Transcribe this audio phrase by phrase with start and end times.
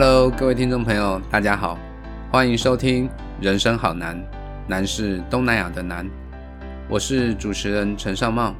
[0.00, 1.76] Hello，各位听众朋友，大家好，
[2.30, 3.08] 欢迎收听
[3.40, 4.16] 《人生好难》，
[4.68, 6.08] 难是东南亚的难。
[6.88, 8.54] 我是主持人陈尚茂，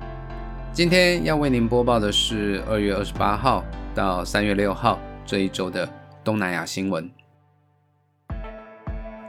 [0.72, 3.62] 今天要为您播报的是二月二十八号
[3.94, 5.88] 到三月六号这一周的
[6.24, 7.08] 东南亚新闻。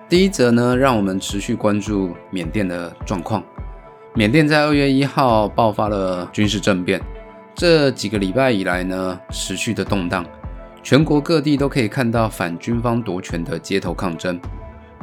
[0.10, 3.44] 第一则呢，让我们持续关注缅甸的状况。
[4.16, 7.00] 缅甸在二月一号爆发了军事政变，
[7.54, 10.26] 这几个礼拜以来呢，持续的动荡。
[10.82, 14.39] 全国各地都可以看到反军方夺权的街头抗争，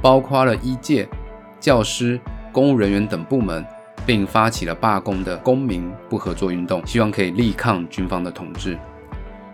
[0.00, 1.06] 包括了医界、
[1.60, 2.18] 教师、
[2.50, 3.64] 公务人员等部门，
[4.04, 8.76] 并发起了罢工的公民不合作运动，希望可以力抗军方的统治。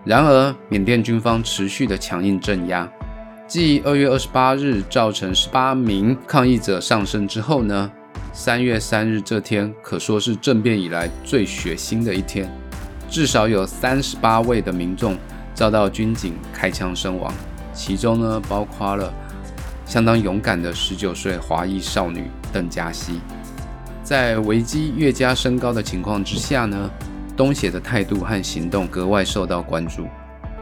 [0.05, 2.89] 然而，缅甸军方持续的强硬镇压，
[3.47, 7.91] 继二月二十八日造成十八名抗议者丧生之后呢，
[8.33, 12.51] 三月三日这天可说是政变以来最血腥的一天，
[13.11, 15.17] 至少有三十八位的民众。
[15.55, 17.33] 遭到军警开枪身亡，
[17.73, 19.13] 其中呢包括了
[19.85, 23.21] 相当勇敢的十九岁华裔少女邓嘉熙。
[24.03, 26.91] 在危机越加升高的情况之下呢，
[27.37, 30.07] 东协的态度和行动格外受到关注。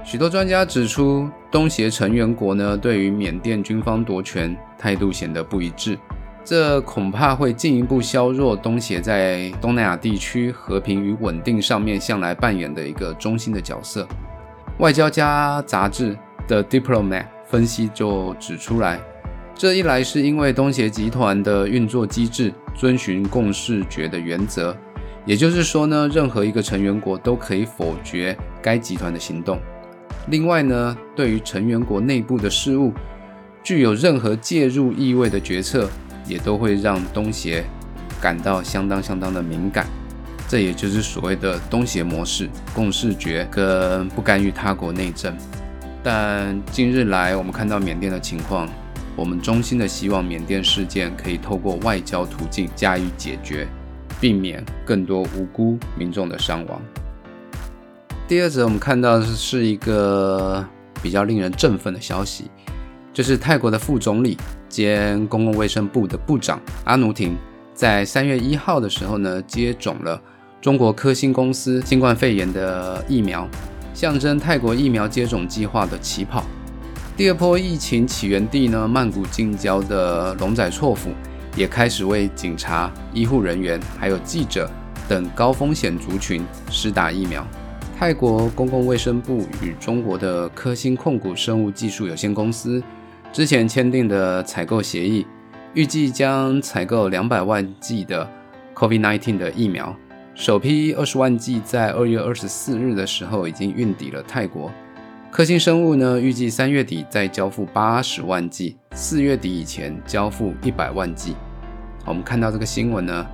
[0.04, 5.98] 许多专家指出，东协成员国呢对于缅甸军方夺权态度显得不一致，
[6.44, 14.06] 这恐怕会进一步削弱东协在东南亚地区和平与稳定上面向来扮演的一个中心的角色。
[14.80, 16.16] 外交家杂志
[16.48, 18.98] 的 Diplomat 分析就指出来，
[19.54, 24.74] 这一来是因为东协集团的运作机制遵循共识决的原则，
[25.26, 29.60] 也就是说呢，任何一个成员国都可以否决该集团的行动。
[30.28, 32.90] 另外呢，对于成员国内部的事务，
[33.62, 35.90] 具有任何介入意味的决策，
[36.26, 37.62] 也都会让东协
[38.18, 39.86] 感到相当相当的敏感。
[40.50, 45.32] 这也就是所谓的东协模式，共视觉跟不干预他国内政。
[46.02, 48.68] 但近日来，我们看到缅甸的情况，
[49.14, 53.68] 我们衷心的希望缅甸事件可以透过外交途径加以解决，
[54.20, 56.82] 避免更多无辜民众的伤亡。
[58.26, 60.66] 第二则，我们看到的是一个
[61.00, 62.50] 比较令人振奋的消息，
[63.12, 64.36] 就是泰国的副总理
[64.68, 67.36] 兼公共卫生部的部长阿努廷，
[67.72, 70.20] 在三月一号的时候呢，接种了。
[70.60, 73.48] 中国科兴公司新冠肺炎的疫苗，
[73.94, 76.44] 象征泰国疫苗接种计划的起跑。
[77.16, 81.12] 第二波疫情起源地呢，曼谷近郊的龙仔错府
[81.56, 84.70] 也开始为警察、医护人员还有记者
[85.08, 87.46] 等高风险族群施打疫苗。
[87.98, 92.82] 泰国公共卫生部与中国的科兴控股生物技术有限公司
[93.32, 95.26] 之前签订的采购协议，
[95.72, 98.28] 预计将采购两百万剂的
[98.74, 99.96] COVID-19 的疫苗。
[100.34, 104.70] 首批二十万剂在二月二十四日的时候已经运抵了泰国。
[105.30, 111.36] 科兴生物呢，预计三月底再交付八十万剂，四月底以前交付一百万剂。
[112.06, 113.26] 我们看到这个新闻呢，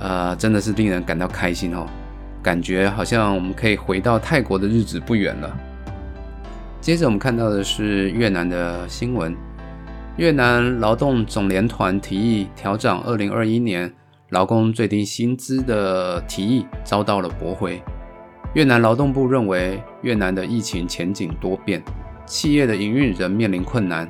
[0.00, 1.86] 呃，真的是令人感到开心哦，
[2.42, 5.56] 感觉好像我们可以回到泰国的日子不远了。
[6.80, 9.36] 接着我们看到的是越南的新闻，
[10.16, 13.92] 越南劳动总联团提议调整二零二一年。
[14.30, 17.82] 劳工最低薪资的提议遭到了驳回。
[18.54, 21.82] 越南劳动部认为，越南的疫情前景多变，
[22.26, 24.08] 企业的营运仍面临困难，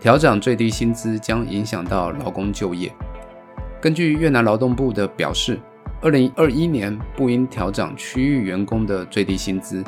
[0.00, 2.92] 调整最低薪资将影响到劳工就业。
[3.80, 5.58] 根据越南劳动部的表示，
[6.00, 9.82] 二零二一年不应调整区域员工的最低薪资，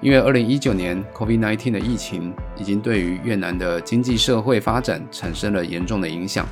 [0.00, 6.46] 因为二零一九年 COVID-19 的疫情已经对于越南的经济社会发展产生了严重的影响。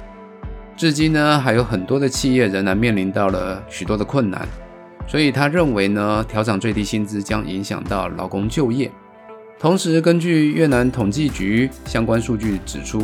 [0.76, 4.46] 至今呢，还有很多的企业仍然面临到了许多的困难，
[5.08, 8.90] 所以他认为呢，调整最低薪资将影响到劳工就业。
[9.58, 13.02] 同时，根据越南统计局相关数据指出，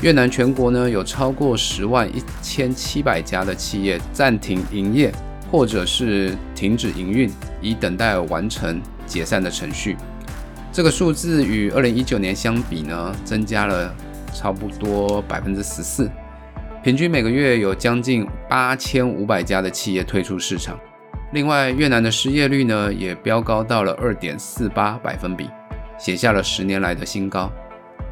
[0.00, 5.12] 越南全国呢有超过十万一千七百家的企业暂停营业
[5.50, 7.28] 或者是停止营运，
[7.60, 9.96] 以等待完成解散的程序。
[10.70, 13.92] 这个数字与二零一九年相比呢，增加了
[14.32, 16.08] 差不多百分之十四。
[16.88, 20.80] 平均每个月有将近八千五百家的企业退出市场。
[21.34, 25.50] 另外，越南的失业率呢也飙高到了二点四八百分比，
[25.98, 27.52] 写下了十年来的新高。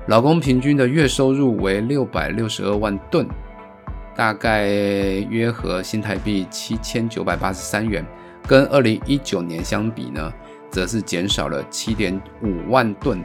[0.08, 3.26] 劳工平均的月收入为六百六十二万吨，
[4.14, 8.05] 大概约合新台币七千九百八十三元，
[8.46, 10.31] 跟二零一九年相比呢，
[10.70, 13.25] 则是减少了七点五万吨。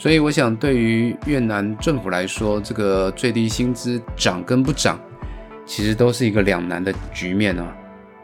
[0.00, 4.96] 所以，我想对于越南政府来说，这个最低薪资涨跟不涨，
[5.66, 7.76] 其实都是一个两难的局面啊，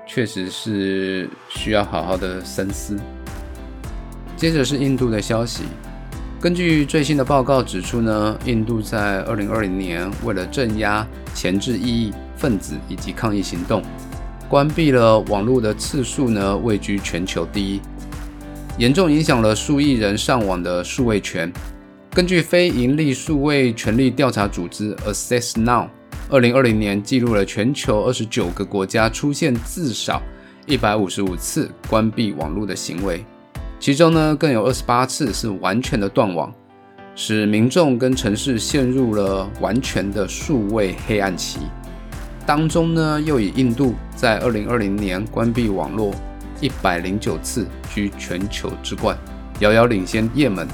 [0.06, 2.96] 确实是需要好好的深思。
[4.36, 5.64] 接着是印度的消息，
[6.40, 11.04] 根据最新的报告指出呢，印度在二零二零年为了镇压
[11.34, 13.82] 前置异议分子以及抗议行动，
[14.48, 17.80] 关闭了网络的次数呢位居全球第一，
[18.76, 21.52] 严重影响了数亿人上网的数位权。
[22.10, 25.86] 根据非营利数位权利调查组织 Access Now，
[26.28, 30.20] 二零二零年记录了全球二十九个国家出现至少
[30.66, 33.24] 一百五十五次关闭网络的行为。
[33.78, 36.52] 其中呢，更有二十八次是完全的断网，
[37.14, 41.60] 使民众跟城市陷入了完全的数位黑暗期。
[42.44, 46.12] 当中呢，又以印度在二零二零年关闭网络
[46.64, 49.14] 一百零九次居全球之冠，
[49.60, 50.66] 遥遥领先也门。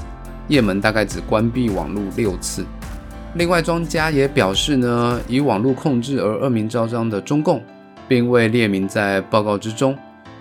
[0.47, 2.65] 也门大概只关闭网络六次。
[3.35, 7.61] 另外，庄家也表示呢，以网络控制而恶名昭彰的中共，
[8.07, 9.97] 并未列明在报告之中。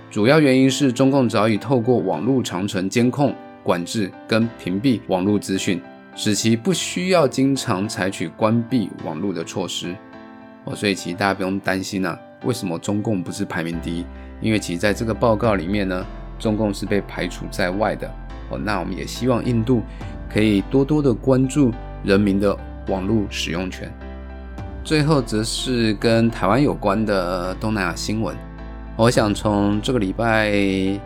[0.08, 5.82] 主要原因是中共早已透过网络长城监控、管制跟屏蔽网络资讯，
[6.14, 9.96] 使其不需要经常采取关闭网络的措施。
[10.64, 14.06] 哦，所以其实大家不用担心啊，为什么中共不是排名第一？
[14.40, 16.04] 因为其实在这个报告里面呢，
[16.38, 18.10] 中共是被排除在外的。
[18.50, 19.82] 哦，那我们也希望印度
[20.32, 21.70] 可以多多的关注
[22.02, 22.56] 人民的
[22.88, 23.92] 网络使用权。
[24.82, 28.34] 最后则是跟台湾有关的东南亚新闻。
[28.96, 30.50] 我想从这个礼拜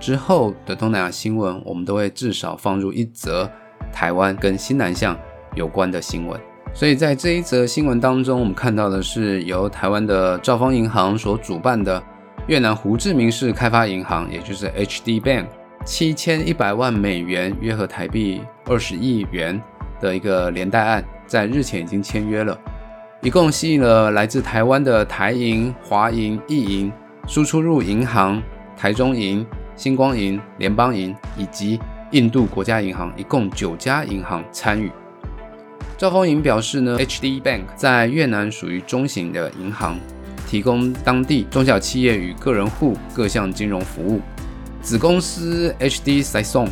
[0.01, 3.51] 之后的东南亚新闻，我们都会至少放入一则
[3.93, 5.17] 台湾跟新南向
[5.55, 6.41] 有关的新闻。
[6.73, 12.03] 所以在这一则新闻当中，我们看到的是由台湾的兆丰银行所主办的
[12.47, 15.47] 越南胡志明市开发银行，也就是 HD Bank，
[15.85, 19.61] 七千一百万美元约合台币二十亿元
[20.01, 22.59] 的一个连带案，在日前已经签约了，
[23.23, 26.93] 一共吸引了来自台湾的台银、华银、易银。
[27.27, 28.43] 输出入银行、
[28.77, 31.81] 台中银、星光银、联邦银以及
[32.11, 34.93] 印度国家银行，一共九家银行参与。
[35.97, 39.99] 兆丰银表示呢，HD Bank 在越南属于中型的银行，
[40.55, 44.21] 提供当地中小企业与个人户各项金融服务。
[44.81, 46.69] 子公司 HD Saison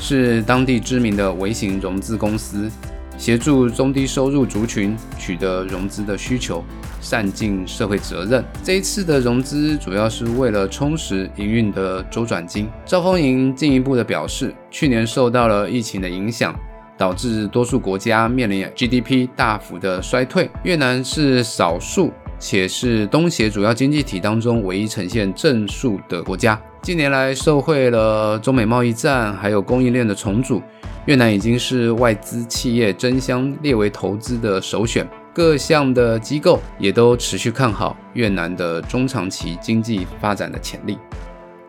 [0.00, 2.70] 是当地知名的微型融资公司。
[3.18, 6.64] 协助中低收入族群取得融资的需求，
[7.02, 8.42] 善尽社会责任。
[8.64, 12.66] 这一次的融资主要是为了充实营运的周转金。
[12.86, 16.58] 赵丰银进一步的表示，去年受到了疫情的影响，
[16.96, 20.48] 导致多数国家面临 GDP 大幅的衰退。
[20.62, 26.60] 越南是少数且是东协主要经济体当中唯一呈现正数的国家。
[26.82, 30.62] 近年来受惠了中美贸易战，还有供应链的重组。
[31.06, 40.98] 越南已经是外资企业争相列为投资的首选，各项的机构也都持续看好越南的中长期经济发展的潜力。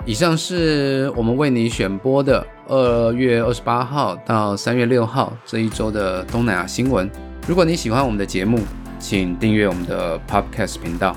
[0.06, 7.10] 以上是我们为你选播的二月二十八号到三月六号这一周的东南亚新闻。
[7.48, 8.60] 如果你喜欢我们的节目，
[9.00, 11.16] 请订阅我们的 Podcast 频道。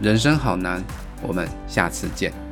[0.00, 0.82] 人生好难，
[1.22, 2.43] 我们下次见。